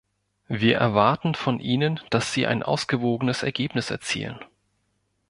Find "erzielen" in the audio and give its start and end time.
3.91-4.39